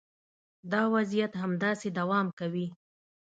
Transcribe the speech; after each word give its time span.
دا 0.71 0.81
وضعیت 0.95 1.33
همداسې 1.43 1.87
دوام 1.99 2.27
کوي. 2.39 2.67